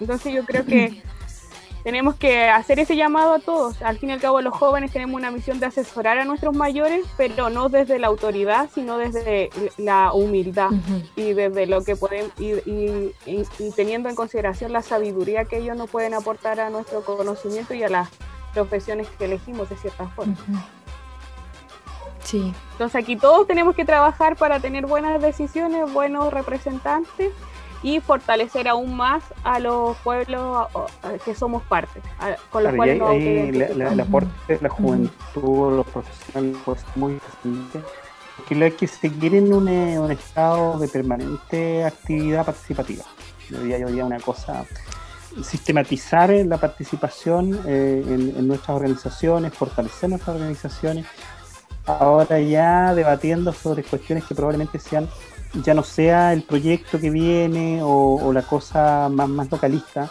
[0.00, 1.02] Entonces yo creo que
[1.88, 3.80] tenemos que hacer ese llamado a todos.
[3.80, 7.06] Al fin y al cabo los jóvenes tenemos una misión de asesorar a nuestros mayores,
[7.16, 9.48] pero no desde la autoridad, sino desde
[9.78, 10.68] la humildad
[11.16, 16.12] y desde lo que podemos y, teniendo en consideración la sabiduría que ellos nos pueden
[16.12, 18.10] aportar a nuestro conocimiento y a la
[18.52, 20.36] profesiones que elegimos de cierta forma.
[22.22, 22.52] Sí.
[22.72, 27.32] Entonces aquí todos tenemos que trabajar para tener buenas decisiones, buenos representantes
[27.82, 30.68] y fortalecer aún más a los pueblos
[31.24, 32.00] que somos parte,
[32.50, 37.80] con los cuales nos el aporte de la juventud, los profesionales, pues muy importante.
[38.48, 43.04] Que lo hay que seguir en un, eh, un, estado de permanente actividad participativa.
[43.50, 44.64] Yo diría, una cosa
[45.42, 51.06] sistematizar la participación eh, en, nuestras organizaciones, fortalecer nuestras organizaciones,
[51.86, 55.08] ahora ya debatiendo sobre cuestiones que probablemente sean,
[55.54, 60.10] ya no sea el proyecto que viene o, la cosa más, más localista,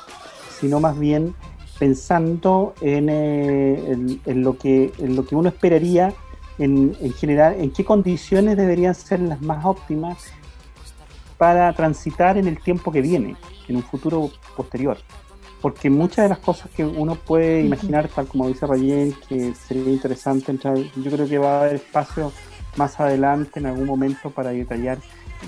[0.60, 1.36] sino más bien
[1.78, 6.14] pensando en, eh, lo, que, en lo que uno esperaría
[6.58, 10.18] en, en general, en qué condiciones deberían ser las más óptimas
[11.38, 13.36] para transitar en el tiempo que viene,
[13.68, 14.98] en un futuro posterior.
[15.62, 19.92] Porque muchas de las cosas que uno puede imaginar, tal como dice Rayen, que sería
[19.92, 22.32] interesante entrar, yo creo que va a haber espacio
[22.76, 25.00] más adelante en algún momento para detallar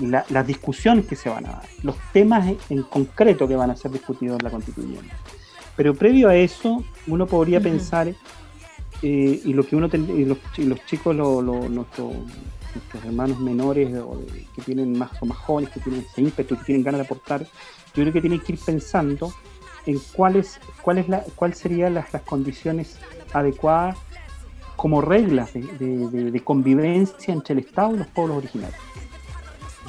[0.01, 3.91] las discusiones que se van a dar, los temas en concreto que van a ser
[3.91, 5.13] discutidos en la constituyente.
[5.75, 8.15] Pero previo a eso, uno podría pensar, eh,
[9.01, 12.13] y lo que uno y los, los, chicos, lo, nuestros
[12.75, 14.21] nuestros hermanos menores o
[14.55, 17.41] que tienen más o más jóvenes, que tienen ese ímpetu, que tienen ganas de aportar,
[17.41, 19.33] yo creo que tienen que ir pensando
[19.85, 22.99] en cuáles cuál es la, cuál serían las, las condiciones
[23.33, 23.97] adecuadas
[24.79, 28.79] como reglas de, convivencia entre el Estado y los pueblos originarios.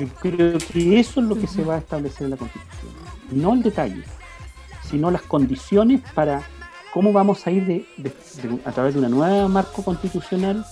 [0.01, 2.93] Yo creo que eso es lo que se va a establecer en la Constitución.
[3.33, 4.03] No el detalle,
[4.89, 6.43] sino las condiciones para
[6.95, 8.13] cómo vamos a ir de,
[8.65, 10.65] a través de una nueva marco constitucional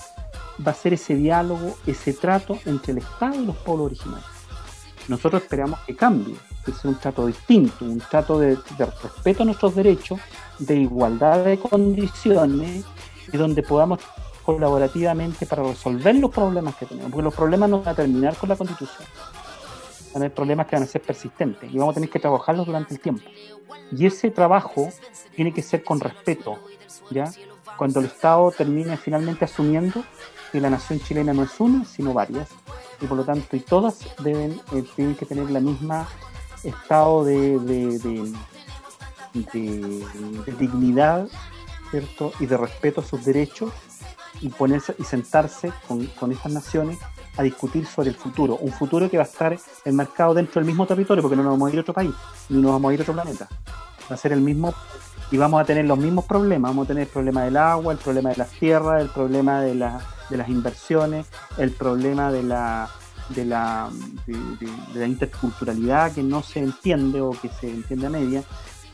[0.66, 4.30] va a ser ese diálogo, ese trato entre el Estado y los pueblos originarios.
[5.08, 9.74] Nosotros esperamos que cambie, que sea un trato distinto, un trato de, respeto a nuestros
[9.74, 10.20] derechos,
[10.58, 12.86] de igualdad de condiciones
[13.30, 14.00] y donde podamos
[14.48, 18.48] colaborativamente para resolver los problemas que tenemos, porque los problemas no van a terminar con
[18.48, 19.06] la constitución.
[20.14, 22.64] Van a haber problemas que van a ser persistentes y vamos a tener que trabajarlos
[22.64, 23.28] durante el tiempo.
[23.92, 24.88] Y ese trabajo
[25.36, 26.58] tiene que ser con respeto,
[27.10, 27.30] ¿ya?
[27.76, 30.02] Cuando el Estado termine finalmente asumiendo
[30.50, 32.48] que la nación chilena no es una, sino varias,
[33.02, 36.08] y por lo tanto, y todas deben, eh, tienen que tener la misma
[36.64, 38.32] estado de, de,
[40.58, 41.28] dignidad,
[41.90, 42.32] ¿cierto?
[42.40, 43.70] Y de respeto a sus derechos,
[44.40, 44.52] y
[44.98, 46.98] y sentarse con, con estas naciones
[47.36, 50.86] a discutir sobre el futuro, un futuro que va a estar enmarcado dentro del mismo
[50.86, 52.12] territorio, porque no nos vamos a ir a otro país,
[52.48, 53.48] ni nos vamos a ir a otro planeta.
[54.10, 54.74] Va a ser el mismo
[55.30, 57.98] y vamos a tener los mismos problemas, vamos a tener el problema del agua, el
[57.98, 61.26] problema de las tierras, el problema de la de las inversiones,
[61.56, 62.88] el problema de la,
[63.30, 63.90] de la,
[64.26, 68.44] de, la interculturalidad que no se entiende o que se entiende a media,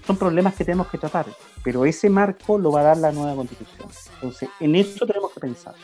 [0.06, 1.26] son problemas que tenemos que tratar,
[1.64, 3.88] pero ese marco lo va a dar la nueva constitución.
[4.14, 5.74] Entonces, en esto tenemos que pensar,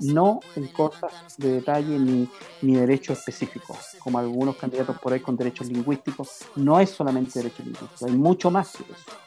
[0.00, 2.28] no en cosas de detalle ni,
[2.62, 7.66] ni derechos específicos, como algunos candidatos por ahí con derechos lingüísticos, no es solamente derechos
[7.66, 9.26] lingüísticos, hay mucho más que eso.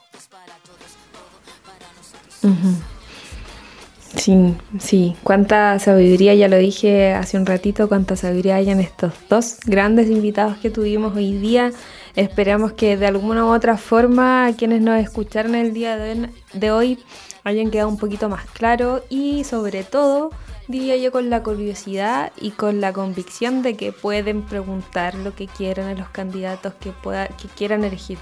[4.16, 5.16] Sí, sí.
[5.24, 10.10] Cuánta sabiduría, ya lo dije hace un ratito, cuánta sabiduría hay en estos dos grandes
[10.10, 11.72] invitados que tuvimos hoy día.
[12.16, 17.00] Esperamos que de alguna u otra forma quienes nos escucharon el día de hoy
[17.44, 20.32] hayan quedado un poquito más claro y sobre todo
[20.68, 25.48] diría yo con la curiosidad y con la convicción de que pueden preguntar lo que
[25.48, 28.20] quieran a los candidatos que, pueda, que quieran elegir.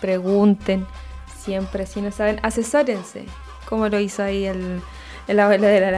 [0.00, 0.86] Pregunten
[1.42, 3.24] siempre, si no saben, asesórense,
[3.68, 4.80] como lo hizo ahí el,
[5.26, 5.90] el abuelo de la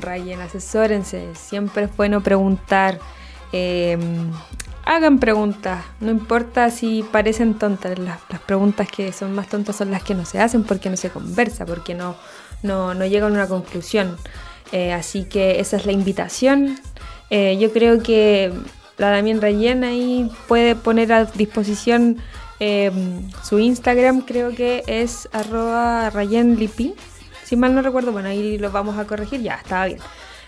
[0.00, 2.98] Rayen, asesórense, siempre es bueno preguntar.
[3.52, 4.32] Em,
[4.84, 10.02] hagan preguntas, no importa si parecen tontas, las, preguntas que son más tontas son las
[10.02, 12.16] que no se hacen porque no se conversa, porque no,
[12.62, 14.16] no, no llegan a una conclusión.
[14.72, 16.78] Eh, así que esa es la invitación.
[17.30, 18.52] Eh, yo creo que
[18.98, 22.18] la Damien Rayen ahí puede poner a disposición
[22.58, 26.94] em, su Instagram, creo que es arroba Lipi.
[27.44, 29.98] Si mal no recuerdo, bueno, ahí lo vamos a corregir, ya, estaba bien.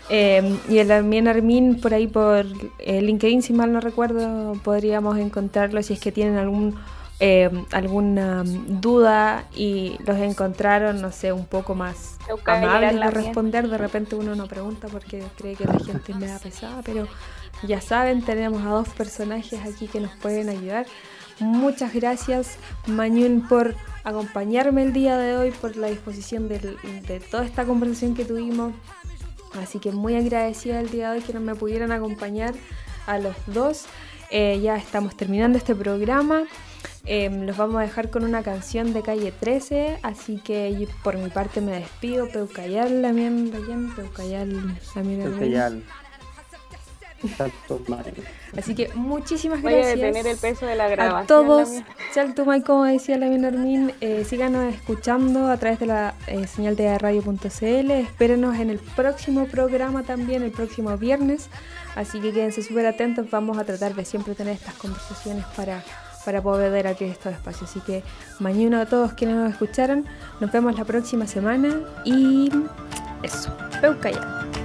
[0.07, 2.45] Em, y el Armin Armin por ahí por
[2.77, 6.75] eh, LinkedIn, si mal no recuerdo, podríamos encontrarlo si es que tienen algún
[7.19, 13.67] em, alguna duda y los encontraron, no sé, un poco más amables de responder.
[13.67, 17.07] De repente uno no pregunta porque cree que la gente me da pesada, pero
[17.63, 20.85] ya saben, tenemos a dos personajes aquí que nos pueden ayudar.
[21.39, 27.65] Muchas gracias, Mañún, por acompañarme el día de hoy, por la disposición de toda esta
[27.65, 28.73] conversación que tuvimos.
[29.61, 32.53] Así que muy agradecida el día de hoy que me pudieran acompañar
[33.07, 33.85] a los dos.
[34.31, 36.43] Eh, ya estamos terminando este programa.
[37.05, 41.29] Em, los vamos a dejar con una canción de calle 13, así que por mi
[41.29, 42.27] parte me despido.
[42.29, 43.51] Peucayal, también,
[43.95, 45.83] Peucayal,
[48.57, 49.99] Así que muchísimas gracias.
[49.99, 51.23] tener el peso de la grabación.
[51.23, 51.69] A todos,
[52.13, 56.97] Chaltumay, como decía la Armin, eh, síganos escuchando a través de la eh, señal de
[56.97, 57.91] radio.cl.
[57.91, 61.49] Espérenos en el próximo programa también, el próximo viernes.
[61.95, 63.29] Así que quédense súper atentos.
[63.29, 65.83] Vamos a tratar de siempre tener estas conversaciones para,
[66.23, 67.69] para poder abrir estos espacios.
[67.69, 68.03] Así que
[68.39, 70.05] mañana a todos quienes nos escucharon,
[70.39, 72.49] nos vemos la próxima semana y
[73.23, 74.64] eso, Peucaya.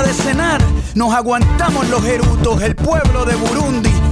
[0.00, 0.60] de cenar.
[0.94, 4.11] Nos aguantamos los erutos, el pueblo de Burundi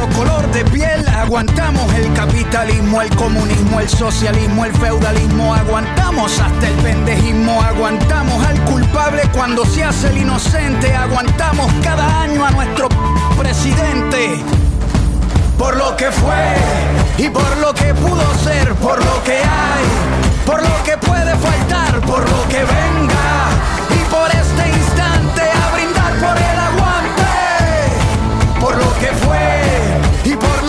[0.00, 1.06] nuestro color de piel.
[1.08, 5.54] Aguantamos el capitalismo, el comunismo, el socialismo, el feudalismo.
[5.54, 7.60] Aguantamos hasta el pendejismo.
[7.60, 10.94] Aguantamos al culpable cuando se hace el inocente.
[10.94, 12.88] Aguantamos cada año a nuestro
[13.38, 14.42] presidente.
[15.58, 16.54] Por lo que fue
[17.18, 19.84] y por lo que pudo ser, por lo que hay,
[20.46, 23.50] por lo que puede faltar, por lo que venga
[23.90, 24.89] y por este instante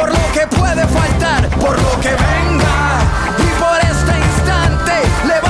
[0.00, 3.00] por lo que puede faltar, por lo que venga.
[3.38, 4.92] Y por este instante
[5.26, 5.49] levanta el